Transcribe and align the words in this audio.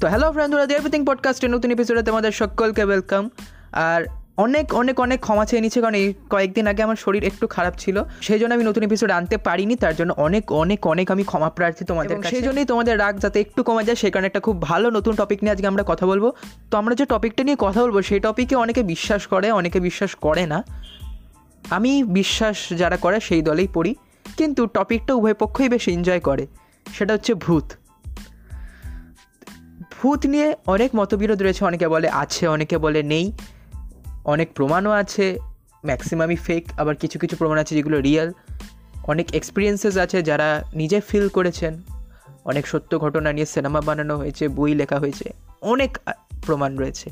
তো 0.00 0.08
হ্যালো 0.08 0.32
ফ্রেন্ডরা 0.32 0.66
দি 0.66 0.74
এভরিথিং 0.74 1.04
পডকাস্টের 1.04 1.50
নতুন 1.50 1.70
এপিসোডে 1.70 2.02
তোমাদের 2.02 2.32
সকলকে 2.32 2.84
ওয়েলকাম 2.84 3.30
আর 3.72 4.04
অনেক 4.36 4.74
অনেক 4.74 5.00
অনেক 5.00 5.20
ক্ষমা 5.20 5.44
চেয়ে 5.44 5.62
নিচ্ছে 5.62 5.80
কারণ 5.80 5.94
এই 5.94 6.14
কয়েকদিন 6.30 6.66
আগে 6.66 6.82
আমার 6.82 6.96
শরীর 6.96 7.24
একটু 7.24 7.46
খারাপ 7.46 7.74
ছিল। 7.78 8.02
সেই 8.20 8.38
জন্য 8.38 8.54
আমি 8.54 8.64
নতুন 8.64 8.82
এপিসোড 8.82 9.10
আনতে 9.10 9.36
পারিনি 9.36 9.76
তার 9.76 9.94
জন্য 9.94 10.14
অনেক 10.16 10.52
অনেক 10.52 10.86
অনেক 10.86 11.10
আমি 11.10 11.22
ক্ষমা 11.22 11.50
প্রার্থী 11.50 11.84
তোমাদের 11.84 12.22
সেই 12.22 12.42
জন্যই 12.42 12.64
তোমাদের 12.64 12.98
রাগ 12.98 13.18
যাতে 13.18 13.40
একটু 13.40 13.62
কমে 13.62 13.84
যায় 13.84 13.96
সেই 13.96 14.10
কারণে 14.10 14.26
একটা 14.26 14.40
খুব 14.40 14.62
ভালো 14.62 14.90
নতুন 14.90 15.14
টপিক 15.14 15.38
নিয়ে 15.42 15.52
আজকে 15.52 15.66
আমরা 15.66 15.84
কথা 15.86 16.06
বলব। 16.06 16.32
তো 16.70 16.78
আমরা 16.78 16.94
যে 16.94 17.06
টপিকটা 17.06 17.44
নিয়ে 17.44 17.56
কথা 17.58 17.82
বলব 17.82 18.02
সেই 18.02 18.20
টপিকে 18.20 18.56
অনেকে 18.56 18.82
বিশ্বাস 18.82 19.26
করে 19.26 19.52
অনেকে 19.52 19.80
বিশ্বাস 19.80 20.14
করে 20.14 20.46
না। 20.46 20.64
আমি 21.70 22.04
বিশ্বাস 22.04 22.56
যারা 22.70 22.96
করে 22.96 23.20
সেই 23.20 23.42
দলেই 23.42 23.68
পড়ি। 23.74 23.94
কিন্তু 24.36 24.66
টপিকটা 24.66 25.14
উভয় 25.14 25.34
পক্ষই 25.34 25.68
বেশ 25.68 25.88
এনজয় 25.88 26.20
করে। 26.20 26.46
সেটা 26.98 27.14
হচ্ছে 27.14 27.34
ভূত। 27.34 27.64
ভূত 30.02 30.26
নিয়ে 30.26 30.56
অনেক 30.66 30.94
মতবিরোধ 30.94 31.42
রয়েছে। 31.42 31.64
অনেকে 31.64 31.88
বলে 31.88 32.08
আছে, 32.08 32.48
অনেকে 32.48 32.78
বলে 32.78 33.02
নেই। 33.02 33.32
অনেক 34.24 34.52
প্রমাণও 34.54 34.90
আছে। 34.90 35.38
ম্যাক্সিমামই 35.84 36.36
ফেক 36.36 36.64
আবার 36.76 36.94
কিছু 36.94 37.18
কিছু 37.18 37.36
প্রমাণ 37.36 37.58
আছে 37.58 37.74
যেগুলো 37.74 38.00
রিয়েল 38.00 38.32
অনেক 39.04 39.34
এক্সপিরিয়েন্সেস 39.34 39.96
আছে 39.96 40.22
যারা 40.22 40.64
নিজে 40.74 41.00
ফিল 41.00 41.28
করেছেন। 41.28 41.82
অনেক 42.44 42.66
সত্য 42.66 42.98
ঘটনা 42.98 43.32
নিয়ে 43.32 43.46
সিনেমা 43.46 43.80
বানানো 43.80 44.16
হয়েছে, 44.16 44.48
বই 44.48 44.74
লেখা 44.74 44.98
হয়েছে। 44.98 45.32
অনেক 45.60 45.98
প্রমাণ 46.46 46.78
রয়েছে। 46.78 47.10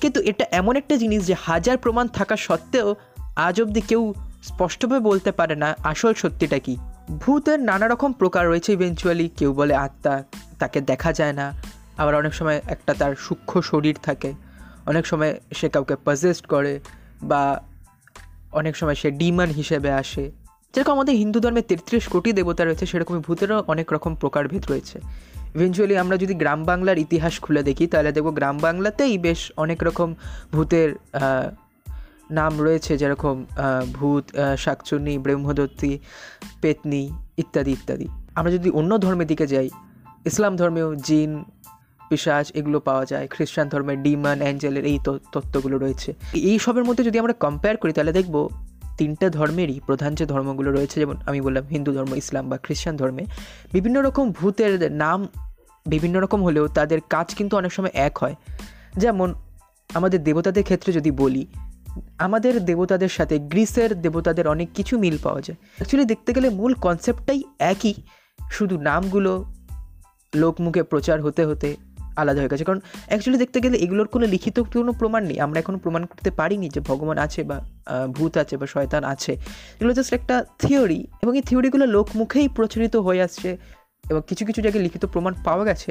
কিন্তু 0.00 0.20
এটা 0.20 0.44
এমন 0.50 0.76
একটা 0.76 0.96
জিনিস 0.96 1.26
যে 1.26 1.34
হাজার 1.40 1.78
প্রমাণ 1.78 2.08
থাকা 2.08 2.36
সত্ত্বেও 2.36 2.96
আজ 3.36 3.62
অবধি 3.62 3.80
কেউ 3.80 4.14
স্পষ্টভাবে 4.42 5.00
বলতে 5.00 5.32
পারে 5.32 5.54
না 5.54 5.76
আসল 5.84 6.14
সত্যিটা 6.14 6.58
কি। 6.58 6.76
ভূতের 7.10 7.60
নানা 7.60 7.88
রকম 7.88 8.12
প্রকার 8.12 8.46
রয়েছে 8.46 8.72
ইভেনচুয়ালি 8.72 9.28
কেউ 9.36 9.52
বলে 9.52 9.74
আত্মা, 9.74 10.22
তাকে 10.58 10.80
দেখা 10.80 11.12
যায় 11.12 11.32
না। 11.32 11.52
আবার 11.96 12.14
অনেক 12.14 12.32
সময় 12.34 12.58
একটা 12.74 12.92
তার 13.00 13.12
সূক্ষ্ম 13.26 13.60
শরীর 13.60 13.96
থাকে। 14.02 14.30
অনেক 14.90 15.04
সময় 15.06 15.32
সে 15.58 15.68
কাউকে 15.68 15.94
পজেস্ট 16.04 16.44
করে 16.46 16.72
বা 17.22 17.42
অনেক 18.52 18.74
সময় 18.76 18.94
সে 18.94 19.08
ডিমান 19.10 19.48
হিসেবে 19.50 19.90
আসে। 20.02 20.24
যেরকম 20.72 20.92
আমাদের 20.92 21.14
হিন্দু 21.22 21.38
ধর্মে 21.40 21.62
তেত্রিশ 21.62 22.04
কোটি 22.08 22.30
দেবতা 22.32 22.62
রয়েছে, 22.64 22.84
সেরকমই 22.86 23.22
ভূতেরও 23.26 23.58
অনেক 23.66 23.92
রকম 23.92 24.12
প্রকারভেদ 24.14 24.62
রয়েছে। 24.70 24.96
ইভেনচুয়ালি 25.54 25.94
আমরা 25.98 26.16
যদি 26.16 26.34
গ্রাম 26.34 26.60
বাংলার 26.64 26.98
ইতিহাস 26.98 27.34
খুলে 27.40 27.62
দেখি, 27.62 27.84
তাহলে 27.86 28.10
দেখব 28.12 28.28
গ্রাম 28.30 28.56
বাংলাতেই 28.58 29.14
বেশ 29.18 29.40
অনেক 29.56 29.78
রকম 29.82 30.08
ভূতের 30.52 30.90
নাম 32.30 32.52
রয়েছে। 32.62 32.92
যেরকম 32.98 33.36
ভূত 33.92 34.24
শাকচুন্নি, 34.58 35.14
ব্রহ্মদত্তী, 35.18 35.92
পেতনি 36.60 37.02
ইত্যাদি 37.36 37.72
ইত্যাদি। 37.72 38.06
আমরা 38.34 38.50
যদি 38.52 38.68
অন্য 38.70 38.92
ধর্মের 38.98 39.26
দিকে 39.26 39.46
যাই, 39.46 39.68
ইসলাম 40.24 40.52
ধর্মেও 40.56 40.88
জিন 41.08 41.30
পিসাজ 42.08 42.52
এগুলো 42.54 42.80
পাওয়া 42.80 43.04
যায়। 43.04 43.26
খ্রিস্টান 43.30 43.68
ধর্মের 43.68 44.02
ডিমান, 44.02 44.40
অ্যাঞ্জেলের 44.40 44.84
এই 44.84 44.98
তত্ত্বগুলো 45.32 45.78
রয়েছে। 45.78 46.14
এই 46.34 46.58
সবের 46.58 46.84
মধ্যে 46.84 47.04
যদি 47.04 47.18
আমরা 47.18 47.32
কম্পেয়ার 47.32 47.76
করি, 47.76 47.92
তাহলে 47.92 48.12
দেখব 48.12 48.48
তিনটে 48.98 49.30
ধর্মেরই 49.30 49.80
প্রধান 49.86 50.14
যে 50.14 50.26
ধর্মগুলো 50.26 50.72
রয়েছে, 50.72 51.00
যেমন 51.00 51.16
আমি 51.26 51.40
বললাম 51.40 51.64
হিন্দু 51.64 51.92
ধর্ম, 51.92 52.14
ইসলাম 52.14 52.48
বা 52.48 52.56
খ্রিস্টান 52.56 52.96
ধর্মে, 52.96 53.24
বিভিন্ন 53.72 54.02
রকম 54.02 54.32
ভূতের 54.32 54.92
নাম 54.92 55.28
বিভিন্ন 55.86 56.20
রকম 56.20 56.44
হলেও 56.44 56.68
তাদের 56.68 57.00
কাজ 57.10 57.34
কিন্তু 57.34 57.56
অনেক 57.56 57.72
সময় 57.72 57.90
এক 57.94 58.18
হয়। 58.18 58.34
যেমন 58.96 59.34
আমাদের 59.94 60.24
দেবতাদের 60.24 60.62
ক্ষেত্রে 60.62 60.92
যদি 60.92 61.10
বলি, 61.10 61.46
আমাদের 62.18 62.64
দেবতাদের 62.64 63.08
সাথে 63.08 63.38
গ্রিসের 63.38 64.02
দেবতাদের 64.02 64.48
অনেক 64.48 64.68
কিছু 64.74 64.98
মিল 64.98 65.18
পাওয়া 65.22 65.40
যায়। 65.40 65.56
অ্যাকচুয়ালি 65.76 66.08
দেখতে 66.08 66.32
গেলে 66.32 66.48
মূল 66.50 66.74
কনসেপ্টটাই 66.74 67.42
একই, 67.58 67.94
শুধু 68.50 68.78
নামগুলো 68.78 69.52
লোকমুখে 70.34 70.82
প্রচার 70.82 71.22
হতে 71.22 71.44
হতে 71.44 71.76
আলাদা 72.20 72.38
হয়ে 72.40 72.50
গেছে। 72.52 72.64
কারণ 72.68 72.80
অ্যাকচুয়ালি 73.08 73.38
দেখতে 73.44 73.58
গেলে 73.64 73.76
এগুলোর 73.84 74.08
কোনো 74.14 74.26
লিখিত 74.34 74.56
কোনো 74.72 74.92
প্রমাণ 75.00 75.22
নেই। 75.30 75.38
আমরা 75.46 75.58
এখনও 75.62 75.78
প্রমাণ 75.84 76.02
করতে 76.10 76.30
পারিনি 76.38 76.66
যে 76.74 76.80
ভগবান 76.88 77.18
আছে 77.26 77.40
বা 77.50 77.56
ভূত 78.16 78.32
আছে 78.42 78.54
বা 78.60 78.66
শয়তান 78.74 79.02
আছে। 79.12 79.32
এগুলো 79.80 79.92
জাস্ট 79.98 80.12
একটা 80.18 80.34
থিওরি 80.62 81.00
এবং 81.22 81.32
এই 81.38 81.44
থিওরিগুলো 81.48 81.84
লোক 81.96 82.06
মুখেই 82.20 82.46
প্রচলিত 82.56 82.94
হয়ে 83.06 83.20
আসছে 83.26 83.50
এবং 84.10 84.20
কিছু 84.28 84.42
কিছু 84.48 84.60
জায়গায় 84.64 84.82
লিখিত 84.86 85.04
প্রমাণ 85.14 85.32
পাওয়া 85.44 85.64
গেছে। 85.64 85.90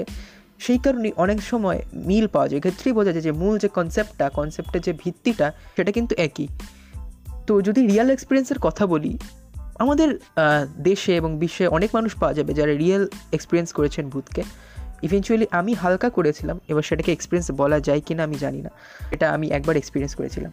সেই 0.65 0.79
কারণে 0.83 1.09
অনেক 1.23 1.39
সময় 1.51 1.79
মিল 2.09 2.25
পাওয়া 2.27 2.47
যায়। 2.49 2.57
এক্ষেত্রেই 2.57 2.93
বোঝা 2.97 3.11
যায় 3.15 3.25
যে 3.27 3.33
মূল 3.41 3.55
যে 3.63 3.69
কনসেপ্টটা 3.77 4.25
কনসেপ্টের 4.29 4.81
যে 4.81 4.93
ভিত্তিটা, 5.03 5.47
সেটা 5.75 5.91
কিন্তু 5.97 6.13
একই। 6.27 6.47
তো 7.47 7.53
যদি 7.67 7.81
রিয়েল 7.87 8.09
এক্সপিরিয়েন্সের 8.15 8.59
কথা 8.59 8.83
বলি, 8.93 9.13
আমাদের 9.83 10.09
দেশে 10.89 11.11
এবং 11.15 11.31
বিশ্বে 11.39 11.65
অনেক 11.77 11.89
মানুষ 11.93 12.11
পাওয়া 12.15 12.33
যাবে 12.33 12.51
যারা 12.53 12.73
রিয়েল 12.83 13.03
এক্সপিরিয়েন্স 13.35 13.69
করেছেন 13.77 14.05
ভূতকে। 14.09 14.43
ইভেনচুয়ালি 15.01 15.47
আমি 15.51 15.73
হালকা 15.73 16.09
করেছিলাম, 16.09 16.59
এবার 16.67 16.83
সেটাকে 16.83 17.11
এক্সপিরিয়েন্স 17.11 17.51
বলা 17.51 17.79
যায় 17.79 18.01
কি 18.01 18.13
না 18.15 18.23
আমি 18.23 18.35
জানি 18.35 18.61
না। 18.61 18.69
এটা 19.11 19.31
আমি 19.31 19.47
একবার 19.47 19.77
এক্সপিরিয়েন্স 19.77 20.15
করেছিলাম। 20.15 20.51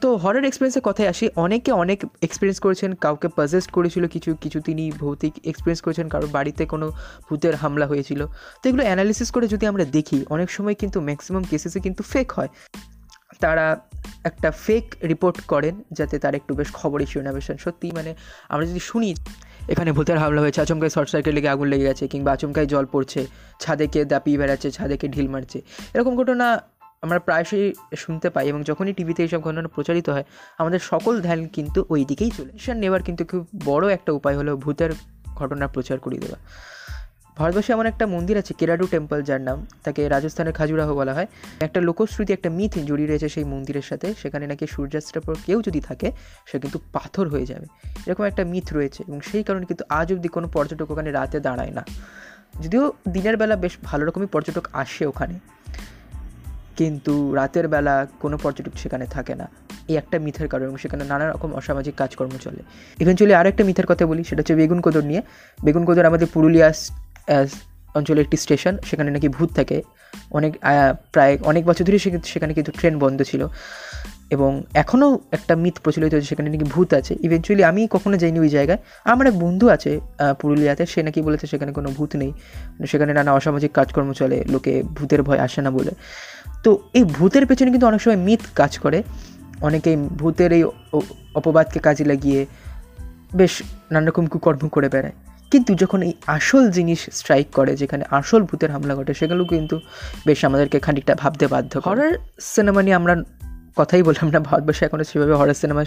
তো 0.00 0.16
হরার 0.16 0.44
এক্সপিরিয়েন্সের 0.44 0.82
কথায় 0.88 1.08
আসি, 1.08 1.28
অনেকে 1.36 1.72
অনেক 1.72 2.04
এক্সপিরিয়েন্স 2.22 2.60
করেছেন, 2.60 2.94
কাউকে 2.94 3.28
পজেস্ট 3.28 3.70
করেছিল 3.70 4.06
কিছু 4.08 4.36
কিছু 4.40 4.60
তিনি 4.60 4.90
ভৌতিক 4.90 5.34
এক্সপিরিয়েন্স 5.50 5.80
করেছেন 5.80 6.08
কারোর 6.08 6.30
বাড়িতে 6.36 6.66
কোনো 6.66 6.86
ভূতের 7.28 7.56
হামলা 7.56 7.86
হয়েছিল। 7.86 8.26
তো 8.60 8.68
এগুলো 8.68 8.82
অ্যানালিসিস 8.84 9.30
করে 9.30 9.46
যদি 9.48 9.66
আমরা 9.66 9.84
দেখি, 9.84 10.24
অনেক 10.28 10.50
সময় 10.50 10.74
কিন্তু 10.74 11.00
ম্যাক্সিমাম 11.00 11.44
কেসেসে 11.44 11.80
কিন্তু 11.80 12.02
ফেক 12.02 12.32
হয়। 12.32 12.48
তারা 13.40 13.80
একটা 14.24 14.50
ফেক 14.50 14.84
রিপোর্ট 15.02 15.40
করেন, 15.46 15.82
যাতে 15.92 16.18
তার 16.18 16.34
একটু 16.34 16.54
বেশ 16.54 16.72
খবর 16.72 17.00
ইস্যু 17.00 17.20
নেবে 17.22 17.40
সত্যি 17.40 17.92
মানে 17.92 18.14
আমরা 18.48 18.66
যদি 18.66 18.80
শুনি 18.80 19.14
এখানে 19.72 19.90
ভূতের 19.96 20.18
হামলা 20.22 20.40
হয়েছে 20.44 20.60
আচমকায় 20.64 20.92
শর্ট 20.96 21.08
সার্কিট 21.12 21.32
লেগে 21.36 21.48
আগুন 21.54 21.66
লেগে 21.72 21.86
গেছে 21.90 22.04
কিংবা 22.12 22.30
আচমকায় 22.36 22.68
জল 22.72 22.84
পড়ছে, 22.94 23.20
ছাদে 23.62 23.86
কে 23.92 24.00
দাপিয়ে 24.12 24.38
বেড়াচ্ছে, 24.40 24.68
ছাদে 24.76 24.96
কে 25.00 25.06
ঢিল 25.14 25.28
মারছে। 25.34 25.58
এরকম 25.94 26.12
ঘটনা 26.20 26.46
আমরা 27.04 27.18
প্রায়শই 27.18 27.66
শুনতে 27.96 28.28
পাই 28.34 28.44
এবং 28.48 28.60
যখনই 28.70 28.92
টিভিতে 28.92 29.20
এইসব 29.24 29.40
ঘটনা 29.46 29.68
প্রচারিত 29.76 30.06
হয়, 30.14 30.26
আমাদের 30.58 30.80
সকল 30.90 31.14
ধ্যান 31.26 31.40
কিন্তু 31.56 31.80
ওই 31.88 32.00
দিকেই 32.04 32.30
চলে। 32.36 32.52
নেওয়ার 32.82 33.02
কিন্তু 33.02 33.22
খুব 33.30 33.42
বড় 33.70 33.84
একটা 33.96 34.10
উপায় 34.18 34.36
হলো 34.36 34.52
ভূতের 34.56 34.90
ঘটনা 35.40 35.64
প্রচার 35.74 35.98
করিয়ে 35.98 36.22
দেওয়া। 36.24 36.38
ভারতবর্ষে 37.40 37.72
এমন 37.72 37.86
একটা 37.86 38.06
মন্দির 38.06 38.38
আছে, 38.38 38.54
কেরাডু 38.54 38.86
টেম্পল 38.86 39.22
যার 39.22 39.40
নাম, 39.40 39.66
তাকে 39.84 40.08
রাজস্থানের 40.08 40.52
খাজুরাহ 40.52 40.94
বলা 40.94 41.14
হয়। 41.14 41.26
একটা 41.60 41.80
লোকশ্রুতি, 41.80 42.32
একটা 42.32 42.50
মিথ 42.50 42.78
জড়িয়ে 42.78 43.08
রয়েছে 43.08 43.28
সেই 43.28 43.44
মন্দিরের 43.44 43.82
সাথে। 43.82 44.14
সেখানে 44.22 44.46
নাকি 44.46 44.66
সূর্যাস্তের 44.66 45.22
পর 45.22 45.34
কেউ 45.46 45.62
যদি 45.62 45.80
থাকে, 45.80 46.12
সে 46.46 46.58
কিন্তু 46.58 46.78
পাথর 46.92 47.28
হয়ে 47.28 47.46
যাবে। 47.46 47.66
এরকম 48.06 48.24
একটা 48.24 48.44
মিথ 48.44 48.72
রয়েছে 48.72 49.04
এবং 49.08 49.20
সেই 49.20 49.42
কারণে 49.42 49.66
কিন্তু 49.66 49.84
আজ 49.88 50.12
অবধি 50.12 50.28
কোনো 50.28 50.48
পর্যটক 50.48 50.90
ওখানে 50.90 51.10
রাতে 51.10 51.40
দাঁড়ায় 51.40 51.70
না। 51.70 51.84
যদিও 52.62 52.92
দিনের 53.08 53.36
বেলা 53.36 53.56
বেশ 53.56 53.72
ভালো 53.84 54.04
রকমই 54.04 54.26
পর্যটক 54.26 54.68
আসে 54.72 55.06
ওখানে। 55.06 55.38
কিন্তু 56.76 57.34
রাতের 57.34 57.68
বেলা 57.68 58.06
কোনো 58.20 58.36
পর্যটক 58.36 58.72
সেখানে 58.76 59.06
থাকে 59.06 59.34
না। 59.34 59.48
এই 59.88 59.96
একটা 59.96 60.18
মিথের 60.18 60.48
কারণ 60.48 60.64
এবং 60.64 60.76
সেখানে 60.76 61.04
নানা 61.04 61.30
রকম 61.30 61.54
অসামাজিক 61.54 61.94
কাজকর্ম 61.94 62.30
চলে। 62.40 62.62
ইভেনচুয়ালি 63.00 63.34
আরেকটা 63.34 63.64
মিথের 63.64 63.86
কথা 63.86 64.06
বলি, 64.06 64.24
সেটা 64.24 64.40
হচ্ছে 64.40 64.54
বেগুন 64.54 64.80
কোদর 64.80 65.04
নিয়ে। 65.04 65.22
বেগুন 65.64 65.84
কোদর 65.84 66.04
আমাদের 66.04 66.26
পুরুলিয়া 66.32 66.72
অঞ্চলের 67.94 68.24
একটি 68.24 68.36
স্টেশন, 68.36 68.78
সেখানে 68.84 69.10
নাকি 69.10 69.28
ভূত 69.28 69.52
থাকে। 69.52 69.82
অনেক 70.30 70.58
প্রায় 71.12 71.38
অনেক 71.42 71.64
বছর 71.64 71.84
ধরে 71.84 71.98
সেখানে 71.98 72.54
কিন্তু 72.54 72.72
ট্রেন 72.72 72.98
বন্ধ 72.98 73.22
ছিল। 73.22 73.46
এবং 74.30 74.62
এখনও 74.74 75.18
একটা 75.32 75.56
মিথ 75.56 75.80
প্রচলিত 75.80 76.12
হয়েছে 76.12 76.28
সেখানে 76.28 76.50
নাকি 76.50 76.64
ভূত 76.64 76.94
আছে। 76.94 77.16
ইভেনচুয়ালি 77.22 77.64
আমি 77.64 77.88
কখনো 77.90 78.16
যাইনি 78.16 78.40
ওই 78.40 78.48
জায়গায়। 78.48 78.78
আমার 79.04 79.26
এক 79.26 79.38
বন্ধু 79.38 79.68
আছে 79.68 80.00
পুরুলিয়াতে। 80.40 80.86
সে 80.86 81.02
নাকি 81.02 81.22
বলেছে 81.22 81.46
সেখানে 81.46 81.72
কোনো 81.72 81.88
ভূত 81.90 82.16
নেই। 82.16 82.32
সেখানে 82.86 83.14
নানা 83.14 83.32
অসামাজিক 83.32 83.72
কাজকর্ম 83.72 84.12
চলে, 84.12 84.44
লোকে 84.48 84.82
ভূতের 84.82 85.22
ভয় 85.22 85.38
আসে 85.38 85.62
না 85.62 85.70
বলে। 85.70 85.90
তো 86.62 86.78
এই 86.94 87.04
ভূতের 87.04 87.46
পেছনে 87.46 87.70
কিন্তু 87.70 87.86
অনেক 87.86 88.00
সময় 88.00 88.16
মিথ 88.16 88.40
কাজ 88.54 88.78
করে। 88.78 89.02
অনেকেই 89.60 89.96
ভূতের 89.96 90.52
এই 90.52 90.64
অপবাদকে 91.34 91.80
কাজে 91.80 92.04
লাগিয়ে 92.04 92.46
বেশ 93.34 93.62
নানা 93.90 94.06
রকম 94.06 94.26
কুকর্ম 94.26 94.68
করে 94.68 94.88
বেড়ায়। 94.88 95.12
কিন্তু 95.50 95.74
যখন 95.74 96.02
এই 96.02 96.14
আসল 96.26 96.70
জিনিস 96.70 97.00
স্ট্রাইক 97.12 97.48
করে, 97.52 97.76
যেখানে 97.76 98.04
আসল 98.10 98.42
ভূতের 98.42 98.70
হামলা 98.70 98.94
ঘটে, 98.94 99.14
সেগুলো 99.14 99.44
কিন্তু 99.44 99.80
বেশ 100.26 100.44
আমাদেরকে 100.44 100.80
খানিকটা 100.80 101.14
ভাবতে 101.14 101.46
বাধ্য 101.46 101.72
হরার 101.78 102.14
সিনেমা 102.40 102.82
নিয়ে 102.82 102.94
আমরা 102.94 103.14
কথাই 103.76 104.02
বললাম 104.02 104.28
না, 104.30 104.40
ভারতবর্ষে 104.40 104.84
এখনও 104.84 105.04
সেভাবে 105.04 105.34
হরার 105.34 105.54
সিনেমা 105.54 105.84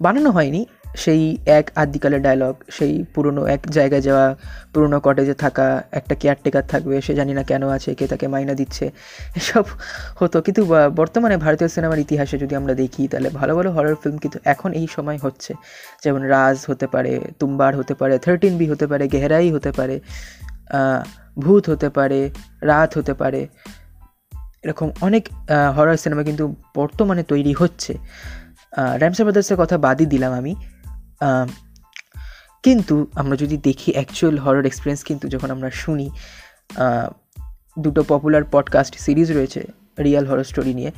বানানো 0.00 0.30
হয়নি। 0.30 0.66
সেই 1.02 1.22
এক 1.58 1.66
আদিকালের 1.82 2.22
ডায়লগ 2.26 2.54
সেই 2.76 2.92
পুরনো 3.14 3.42
এক 3.54 3.62
জায়গায় 3.76 4.02
যাওয়া, 4.08 4.26
পুরনো 4.72 4.98
কটেজে 5.06 5.34
থাকা, 5.34 5.66
একটা 5.98 6.14
কেয়ারটেকার 6.20 6.64
থাকবে, 6.72 6.94
সে 7.06 7.12
জানি 7.18 7.32
না 7.38 7.42
কেন 7.50 7.62
আছে, 7.76 7.90
কে 7.98 8.04
তাকে 8.12 8.26
মাইনা 8.34 8.54
দিচ্ছে, 8.60 8.86
এসব 9.40 9.64
হতো। 10.20 10.36
কিন্তু 10.46 10.62
বর্তমানে 11.00 11.36
ভারতীয় 11.44 11.68
সিনেমার 11.74 11.98
ইতিহাসে 12.04 12.36
যদি 12.42 12.54
আমরা 12.60 12.74
দেখি, 12.82 13.02
তাহলে 13.12 13.28
ভালো 13.40 13.52
ভালো 13.58 13.70
হরর 13.76 13.96
ফিল্ম 14.02 14.16
কিন্তু 14.24 14.38
এখন 14.52 14.70
এই 14.80 14.86
সময় 14.96 15.18
হচ্ছে। 15.24 15.52
যেমন 16.04 16.22
রাজ 16.34 16.58
হতে 16.70 16.86
পারে 16.94 17.12
তুম্বার 17.40 17.72
হতে 17.80 17.94
পারে 18.00 18.14
থার্টিন 18.24 18.54
বি 18.60 18.66
হতে 18.72 18.86
পারে 18.90 19.04
গেহরাই 19.14 19.48
হতে 19.56 19.70
পারে 19.78 19.96
ভূত 21.36 21.64
হতে 21.72 21.88
পারে 21.96 22.20
রাত 22.70 22.90
হতে 22.98 23.14
পারে, 23.20 23.40
এরকম 24.64 24.88
অনেক 25.06 25.24
হরর 25.76 25.96
সিনেমা 26.02 26.22
কিন্তু 26.28 26.44
বর্তমানে 26.76 27.22
তৈরি 27.32 27.52
হচ্ছে। 27.60 27.92
র্যামসা 29.00 29.22
ব্রাদার্সের 29.24 29.58
কথা 29.62 29.76
বাদই 29.86 30.06
দিলাম 30.14 30.32
আমি। 30.40 30.52
কিন্তু 32.62 33.06
আমরা 33.14 33.36
যদি 33.36 33.56
দেখি 33.56 33.92
অ্যাকচুয়াল 33.92 34.38
হরর 34.38 34.66
এক্সপিরিয়েন্স 34.66 35.04
কিন্তু 35.04 35.28
যখন 35.28 35.50
আমরা 35.50 35.70
শুনি 35.70 36.10
দুটো 37.78 38.04
পপুলার 38.08 38.42
পডকাস্ট 38.52 38.98
সিরিজ 38.98 39.32
রয়েছে 39.32 39.66
রিয়েল 39.98 40.26
হরর 40.26 40.44
স্টোরি 40.44 40.74
নিয়ে। 40.74 40.92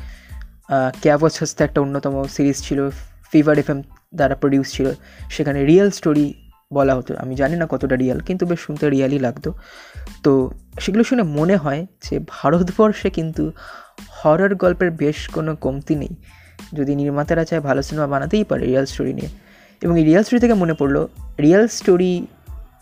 ক্যাভস 1.00 1.38
হাস্তে 1.38 1.65
একটা 1.65 1.81
অন্যতম 1.81 2.25
সিরিজ 2.25 2.59
ছিল 2.59 2.91
ফিভার 3.32 3.59
এফ 3.59 3.71
এম 3.71 3.82
দ্বারা 4.15 4.35
প্রডিউস 4.35 4.73
ছিল। 4.73 4.91
সেখানে 5.31 5.65
রিয়েল 5.65 5.91
স্টোরি 5.91 6.35
বলা 6.73 6.94
হতো। 6.94 7.15
আমি 7.17 7.35
জানি 7.35 7.56
না 7.56 7.67
কতটা 7.71 7.97
রিয়াল 7.97 8.21
কিন্তু 8.21 8.47
বেশ 8.47 8.61
শুনতে 8.61 8.91
রিয়ালই 8.91 9.19
লাগতো। 9.19 9.55
তো 10.23 10.50
সেগুলো 10.81 11.05
শুনে 11.05 11.23
মনে 11.23 11.56
হয় 11.56 11.87
যে 12.03 12.21
ভারতবর্ষে 12.29 13.11
কিন্তু 13.11 13.53
হরর 14.11 14.55
গল্পের 14.55 14.91
বেশ 14.91 15.29
কোনো 15.29 15.56
কমতি 15.56 15.94
নেই। 15.94 16.17
যদি 16.73 16.97
নির্মাতারা 16.97 17.44
চায় 17.44 17.61
ভালো 17.61 17.82
সিনেমা 17.82 18.06
বানাতেই 18.06 18.44
পারে 18.44 18.65
রিয়াল 18.65 18.85
স্টোরি 18.85 19.12
নিয়ে। 19.12 19.29
এবং 19.82 19.99
এই 19.99 20.05
রিয়াল 20.05 20.23
স্টোরি 20.23 20.41
থেকে 20.41 20.55
মনে 20.55 20.75
পড়ল 20.75 21.06
রিয়েল 21.38 21.69
স্টোরি 21.69 22.26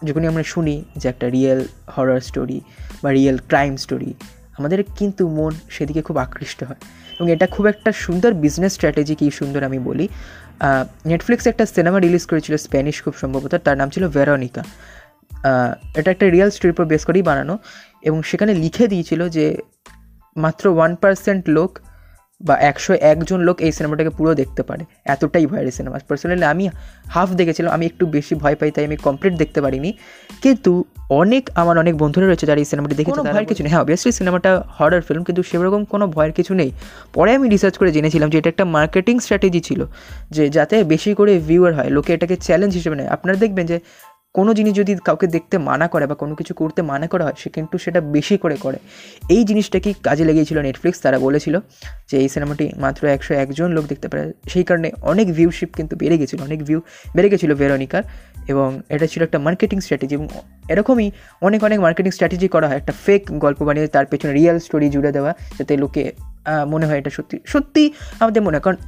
যখনই 0.04 0.26
আমরা 0.26 0.42
শুনি 0.42 0.84
যে 0.96 1.08
একটা 1.08 1.30
রিয়েল 1.30 1.60
হরর 1.98 2.20
স্টোরি 2.20 2.60
বা 3.02 3.12
রিয়েল 3.12 3.38
ক্রাইম 3.38 3.76
স্টোরি 3.76 4.14
আমাদের 4.58 4.84
কিন্তু 4.96 5.28
মন 5.28 5.52
সেদিকে 5.70 6.02
খুব 6.02 6.16
আকৃষ্ট 6.16 6.64
হয়। 6.64 6.76
এবং 7.20 7.32
এটা 7.32 7.46
খুব 7.46 7.66
একটা 7.66 7.92
সুন্দর 7.92 8.32
বিজনেস 8.34 8.72
স্ট্র্যাটেজি 8.72 9.14
কি 9.14 9.30
সুন্দর 9.30 9.62
আমি 9.64 9.78
বলি। 9.78 10.08
নেটফ্লিক্স 11.06 11.46
একটা 11.46 11.66
সিনেমা 11.66 11.98
রিলিজ 12.00 12.26
করেছিল 12.26 12.56
স্প্যানিশ 12.56 13.02
খুব 13.02 13.14
সম্ভবত, 13.14 13.54
তার 13.54 13.76
নাম 13.76 13.88
ছিল 13.90 14.08
ভেরোনিকা 14.08 14.62
এটা 15.96 16.10
একটা 16.10 16.30
রিয়েল 16.30 16.50
স্টোরির 16.50 16.72
উপর 16.72 16.84
বেস 16.84 17.04
করেই 17.04 17.22
বানানো 17.22 17.58
এবং 18.02 18.22
সেখানে 18.22 18.54
লিখে 18.54 18.86
দিয়েছিল 18.88 19.28
যে 19.28 19.58
মাত্র 20.36 20.68
ওয়ান 20.68 20.94
পার্সেন্ট 20.94 21.48
লোক 21.48 21.78
বা 22.46 22.54
একশো 22.70 22.92
একজন 23.12 23.38
লোক 23.48 23.56
এই 23.66 23.72
সিনেমাটাকে 23.76 24.12
পুরো 24.18 24.32
দেখতে 24.40 24.62
পারে। 24.68 24.82
এতটাই 25.14 25.44
ভয়ের 25.50 25.68
সিনেমা। 25.78 25.96
পার্সোনালি 26.08 26.46
আমি 26.52 26.64
হাফ 27.14 27.28
দেখেছিলাম 27.40 27.70
আমি 27.76 27.84
একটু 27.90 28.04
বেশি 28.16 28.34
ভয় 28.42 28.56
পাই 28.60 28.70
তাই 28.74 28.84
আমি 28.88 28.96
কমপ্লিট 29.06 29.34
দেখতে 29.42 29.60
পারিনি। 29.64 29.90
কিন্তু 30.44 30.72
অনেক 31.20 31.44
আমার 31.60 31.76
অনেক 31.82 31.94
বন্ধুরা 32.02 32.26
রয়েছে 32.26 32.46
যারা 32.50 32.60
এই 32.64 32.68
সিনেমাটি 32.70 32.94
দেখেছে 33.00 33.20
ভয়ের 33.32 33.46
কিছু 33.50 33.62
নেই 33.62 33.70
হ্যাঁ 33.72 33.82
অবভিয়াসলি 33.84 34.12
সিনেমাটা 34.20 34.50
হরার 34.78 35.02
ফিল্ম 35.08 35.22
কিন্তু 35.28 35.42
সেরকম 35.50 35.82
কোনো 35.92 36.04
ভয়ের 36.14 36.32
কিছু 36.38 36.52
নেই। 36.60 36.70
পরে 37.16 37.30
আমি 37.36 37.46
রিসার্চ 37.54 37.74
করে 37.80 37.90
জেনেছিলাম 37.96 38.28
যে 38.32 38.36
এটা 38.40 38.50
একটা 38.54 38.64
মার্কেটিং 38.76 39.14
স্ট্র্যাটেজি 39.24 39.60
ছিল 39.68 39.80
যে 40.30 40.44
যাতে 40.56 40.76
বেশি 40.92 41.10
করে 41.18 41.32
ভিউয়ার 41.48 41.72
হয় 41.78 41.90
লোকে 41.96 42.10
এটাকে 42.16 42.36
চ্যালেঞ্জ 42.46 42.72
হিসেবে 42.78 42.96
নেয়। 42.98 43.08
আপনারা 43.16 43.36
দেখবেন 43.44 43.64
যে 43.70 43.76
কোনো 44.38 44.50
জিনিস 44.58 44.72
যদি 44.80 44.92
কাউকে 45.08 45.26
দেখতে 45.36 45.56
মানা 45.68 45.86
করে 45.92 46.04
বা 46.10 46.16
কোনো 46.22 46.34
কিছু 46.40 46.52
করতে 46.60 46.80
মানা 46.90 47.06
করা 47.12 47.24
হয়, 47.26 47.36
সে 47.42 47.48
কিন্তু 47.56 47.76
সেটা 47.84 48.00
বেশি 48.16 48.34
করে 48.44 48.56
করে। 48.64 48.78
এই 49.34 49.42
জিনিসটাকেই 49.48 49.94
কাজে 50.06 50.24
লেগেছিল 50.28 50.58
নেটফ্লিক্স 50.66 50.98
তারা 51.04 51.18
বলেছিল 51.26 51.54
যে 52.10 52.16
এই 52.22 52.28
সিনেমাটি 52.34 52.66
মাত্র 52.84 53.02
একশো 53.14 53.32
একজন 53.42 53.68
লোক 53.76 53.84
দেখতে 53.92 54.06
পারে। 54.10 54.22
সেই 54.52 54.64
কারণে 54.68 54.88
অনেক 55.12 55.26
ভিউশিপ 55.38 55.70
কিন্তু 55.78 55.94
বেড়ে 56.02 56.16
গেছিল, 56.20 56.38
অনেক 56.48 56.60
ভিউ 56.68 56.80
বেড়ে 57.16 57.28
গেছিল 57.32 57.50
ভেরোনিকার 57.60 58.02
এবং 58.52 58.68
এটা 58.94 59.06
ছিল 59.12 59.20
একটা 59.28 59.38
মার্কেটিং 59.46 59.78
স্ট্র্যাটেজি 59.84 60.14
এবং 60.18 60.26
এরকমই 60.72 61.08
অনেক 61.46 61.60
অনেক 61.68 61.78
মার্কেটিং 61.86 62.12
স্ট্র্যাটেজি 62.16 62.48
করা 62.54 62.66
হয়। 62.68 62.78
একটা 62.80 62.92
ফেক 63.04 63.22
গল্প 63.44 63.60
বানিয়ে 63.66 63.86
তার 63.96 64.06
পেছনে 64.12 64.32
রিয়েল 64.38 64.56
স্টোরি 64.66 64.88
জুড়ে 64.94 65.10
দেওয়া, 65.16 65.30
যাতে 65.58 65.72
লোকে 65.82 66.02
মনে 66.72 66.84
হয় 66.88 66.98
এটা 67.02 67.10
সত্যি 67.18 67.36
সত্যি 67.52 67.82
আমাদের 68.22 68.40
মনে 68.46 68.54
হয়। 68.56 68.64
কারণ 68.66 68.78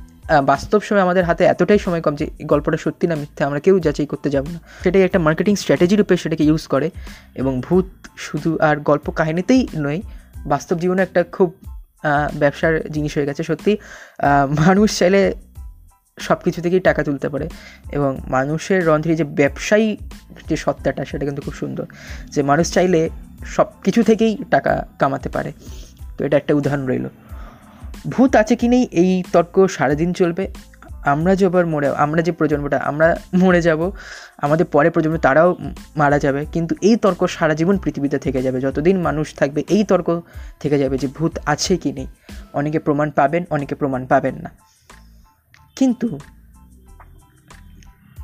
বাস্তব 0.44 0.80
সময় 0.80 1.00
আমাদের 1.00 1.24
হাতে 1.24 1.44
এতটাই 1.44 1.78
সময় 1.78 2.00
কম 2.00 2.14
যে 2.14 2.30
গল্পটা 2.42 2.76
সত্যি 2.76 3.06
না 3.06 3.14
মিথ্যা 3.14 3.46
আমরা 3.46 3.60
কেউ 3.60 3.80
যাচাই 3.80 4.06
করতে 4.06 4.30
যাব 4.30 4.44
না। 4.52 4.60
সেটাই 4.82 5.02
একটা 5.02 5.18
মার্কেটিং 5.18 5.56
স্ট্র্যাটেজি 5.56 5.96
রূপে 5.96 6.16
সেটাকে 6.16 6.44
ইউজ 6.44 6.66
করে 6.66 6.90
এবং 7.34 7.60
ভূত 7.60 7.84
শুধু 8.16 8.58
আর 8.58 8.76
গল্প 8.76 9.10
কাহিনীতেই 9.10 9.68
নয়, 9.76 10.00
বাস্তব 10.46 10.78
জীবনে 10.78 11.02
একটা 11.02 11.24
খুব 11.32 11.54
ব্যবসার 12.34 12.90
জিনিস 12.90 13.16
হয়ে 13.16 13.26
গেছে 13.26 13.42
সত্যি। 13.42 13.76
মানুষ 14.66 14.98
চাইলে 14.98 15.34
সব 16.20 16.36
কিছু 16.44 16.62
থেকেই 16.62 16.80
টাকা 16.80 17.04
তুলতে 17.04 17.28
পারে 17.28 17.48
এবং 17.92 18.20
মানুষের 18.28 18.86
রন্ধ্রে 18.86 19.16
যে 19.16 19.24
ব্যবসায়ী 19.24 19.96
যে 20.48 20.56
সত্তাটা 20.56 21.04
সেটা 21.04 21.24
কিন্তু 21.26 21.42
খুব 21.42 21.54
সুন্দর। 21.54 21.86
যে 22.28 22.42
মানুষ 22.42 22.72
চাইলে 22.72 23.10
সব 23.46 23.66
কিছু 23.84 24.02
থেকেই 24.02 24.36
টাকা 24.50 24.86
কামাতে 24.98 25.28
পারে। 25.28 25.52
তো 26.18 26.24
এটা 26.24 26.36
একটা 26.36 26.54
উদাহরণ 26.54 26.86
রইল। 26.86 27.08
ভূত 28.08 28.36
আছে 28.36 28.56
কি 28.56 28.68
নেই? 28.68 28.88
এই 28.90 29.22
তর্ক 29.32 29.66
সারাদিন 29.66 30.12
চলবে। 30.12 30.52
আমরা 31.04 31.34
যে 31.34 31.46
আবার 31.46 31.66
মরে, 31.66 31.88
আমরা 31.88 32.22
যে 32.22 32.32
প্রজন্মটা, 32.32 32.78
আমরা 32.78 33.16
মরে 33.34 33.62
যাব, 33.62 33.90
আমাদের 34.38 34.66
পরে 34.66 34.90
প্রজন্ম 34.90 35.16
তারাও 35.16 35.56
মারা 35.96 36.18
যাবে। 36.18 36.46
কিন্তু 36.52 36.74
এই 36.82 36.96
তর্ক 36.96 37.26
সারা 37.26 37.54
জীবন 37.54 37.78
পৃথিবীতে 37.78 38.18
থেকে 38.18 38.42
যাবে। 38.42 38.60
যতদিন 38.60 38.98
মানুষ 38.98 39.34
থাকবে, 39.34 39.64
এই 39.68 39.84
তর্ক 39.84 40.22
থেকে 40.60 40.78
যাবে 40.78 40.98
যে 40.98 41.08
ভূত 41.08 41.38
আছে 41.46 41.76
কি 41.76 41.92
নেই। 41.92 42.06
অনেকে 42.52 42.78
প্রমাণ 42.78 43.10
পাবেন, 43.10 43.44
অনেকে 43.50 43.74
প্রমাণ 43.74 44.06
পাবেন 44.06 44.34
না। 44.34 44.50
কিন্তু 45.76 46.18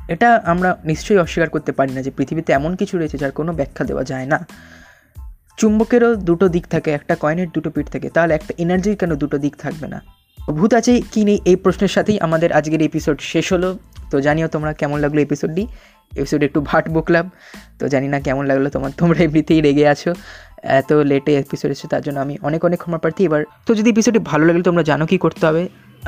এটা 0.07 0.41
আমরা 0.45 0.77
নিশ্চয়ই 0.85 1.17
অস্বীকার 1.17 1.49
করতে 1.49 1.71
পারি 1.71 1.93
না 1.93 2.01
যে 2.01 2.11
পৃথিবীতে 2.11 2.53
এমন 2.53 2.75
কিছু 2.75 2.97
রয়েছে 2.97 3.17
যার 3.17 3.31
কোনো 3.31 3.53
ব্যাখ্যা 3.53 3.85
দেওয়া 3.85 4.03
যায় 4.03 4.25
না। 4.25 4.47
চুম্বকেরও 5.57 6.15
দুটো 6.15 6.45
দিক 6.47 6.65
থাকে, 6.67 6.91
একটা 6.91 7.15
কয়েনের 7.15 7.49
দুটো 7.55 7.69
পিঠ 7.75 7.87
থাকে। 7.89 8.09
তাহলে 8.09 8.33
একটা 8.33 8.53
এনার্জির 8.57 8.95
কেন 8.95 9.15
দুটো 9.15 9.37
দিক 9.37 9.53
থাকবে 9.55 9.87
না? 9.87 9.99
ভূত 10.57 10.73
আছে 10.73 11.01
কি 11.11 11.21
নেই 11.25 11.39
এই 11.45 11.55
প্রশ্নের 11.55 11.91
সাথেই 11.95 12.19
আমাদের 12.19 12.53
আজকের 12.53 12.81
এপিসোড 12.81 13.17
শেষ 13.21 13.53
হলো। 13.53 13.77
তো 14.11 14.15
জানিও 14.21 14.47
তোমরা 14.47 14.73
কেমন 14.73 14.99
লাগল 14.99 15.17
এপিসোডটি 15.17 15.67
এপিসোড 16.17 16.43
একটু 16.43 16.61
ভাট 16.61 16.85
বকলাম। 16.89 17.29
তো 17.79 17.83
জানি 17.87 18.07
না 18.07 18.19
কেমন 18.19 18.43
লাগল 18.45 18.65
তোমার, 18.69 18.91
তোমরা 18.97 19.19
এমনিতেই 19.23 19.61
রেগে 19.61 19.87
আছো। 19.87 20.13
এত 20.63 20.91
লেটে 20.93 21.35
এপিসোড 21.35 21.71
এসেছে, 21.71 21.87
তার 21.87 22.01
জন্য 22.01 22.19
আমি 22.19 22.37
অনেক 22.41 22.65
অনেক 22.65 22.79
ক্ষমা 22.79 22.97
প্রার্থী। 22.97 23.21
এবার, 23.25 23.41
তো 23.65 23.71
যদি 23.75 23.89
এপিসোডটি 23.89 24.19
ভালো 24.19 24.45
লাগলে 24.45 24.63
তোমরা 24.63 24.83
জানো 24.83 25.05
কি 25.05 25.17
করতে 25.17 25.43
হবে। 25.47 25.63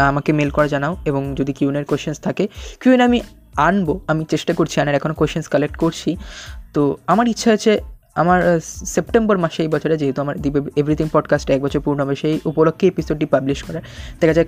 আমাকে 0.09 0.33
মেল 0.33 0.49
করা 0.49 0.67
জানাও, 0.67 0.97
এবং 1.05 1.21
যদি 1.35 1.53
কিউনের 1.53 1.85
কোয়েশ্চেন্স 1.85 2.17
থাকে 2.19 2.47
কিউএন 2.81 3.01
আমি 3.01 3.21
আনব। 3.67 3.99
আমি 4.07 4.25
চেষ্টা 4.25 4.53
করছি 4.53 4.75
আনার 4.81 4.95
এখনও 4.95 5.13
কোয়েশ্চেন্স 5.13 5.47
কালেক্ট 5.47 5.75
করছি। 5.77 6.09
তো 6.73 6.97
আমার 7.07 7.27
ইচ্ছা 7.27 7.49
আছে 7.51 7.73
আমার 8.15 8.59
সেপ্টেম্বর 8.93 9.37
মাসে 9.37 9.63
এই 9.63 9.67
বছরে 9.67 9.97
যেহেতু 9.97 10.21
আমার 10.21 10.41
দিবে 10.41 10.59
এভরিথিং 10.75 11.07
পডকাস্টে 11.11 11.53
এক 11.53 11.61
বছর 11.61 11.79
পূর্ণ 11.79 11.99
হবে, 12.03 12.15
সেই 12.15 12.39
উপলক্ষে 12.45 12.87
এপিসোডটি 12.87 13.25
পাবলিশ 13.25 13.63
করে 13.63 13.81
দেখা 14.19 14.33
যাক 14.33 14.47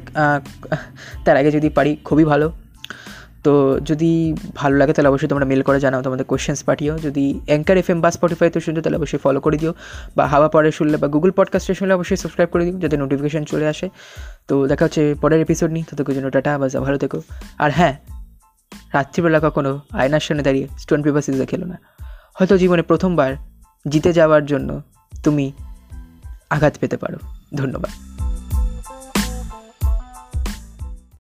তার 1.26 1.38
আগে 1.38 1.52
যদি 1.52 1.70
পারি, 1.70 1.98
খুবই 2.04 2.26
ভালো। 2.26 2.52
তো 3.44 3.80
যদি 3.80 4.36
ভালো 4.56 4.78
লাগে, 4.78 4.94
তাহলে 4.94 5.10
অবশ্যই 5.10 5.28
তোমরা 5.28 5.46
মেল 5.46 5.62
করে 5.62 5.80
জানাও, 5.80 6.02
তোমাদের 6.02 6.26
কোয়েশ্চেন্স 6.26 6.64
পাঠিও। 6.64 6.98
যদি 6.98 7.40
অ্যাঙ্কার 7.46 7.78
এফ 7.78 7.90
এম 7.90 8.02
বা 8.02 8.12
স্পটিফাইতে 8.12 8.60
শুনছো, 8.60 8.82
তাহলে 8.82 8.98
অবশ্যই 8.98 9.18
ফলো 9.18 9.40
করে 9.40 9.58
দিও। 9.58 9.74
বা 10.16 10.28
হাওয়া 10.28 10.48
পরে 10.50 10.72
শুনলে 10.72 10.98
বা 10.98 11.08
গুগল 11.08 11.32
পডকাস্টে 11.32 11.74
শুনলে 11.74 11.94
অবশ্যই 11.94 12.18
সাবস্ক্রাইব 12.18 12.50
করে 12.50 12.66
দিও, 12.66 12.80
যাতে 12.80 12.98
নোটিফিকেশান 12.98 13.44
চলে 13.44 13.68
আসে। 13.68 13.90
তো 14.48 14.68
দেখা 14.68 14.86
হচ্ছে 14.86 15.16
পরের 15.22 15.42
এপিসোড 15.42 15.72
নিই 15.72 15.84
ততক্ষণ 15.92 16.14
জন্য 16.14 16.30
টাটা 16.32 16.58
বাজা 16.58 16.80
ভালো 16.80 16.98
থেকো। 16.98 17.22
আর 17.58 17.72
হ্যাঁ 17.72 17.96
রাত্রিবেলা 18.94 19.40
কখনো 19.40 19.80
আয়নার 19.92 20.20
সামনে 20.20 20.44
দাঁড়িয়ে 20.44 20.68
স্টোন 20.78 21.04
পেপার 21.04 21.22
সিজে 21.22 21.46
খেলো 21.46 21.66
না। 21.66 21.78
হয়তো 22.34 22.58
জীবনে 22.58 22.82
প্রথমবার 22.82 23.36
জিতে 23.88 24.14
যাওয়ার 24.14 24.46
জন্য 24.46 24.82
তুমি 25.24 25.52
আঘাত 26.50 26.78
পেতে 26.80 26.98
পারো। 26.98 27.18
ধন্যবাদ। 27.56 28.05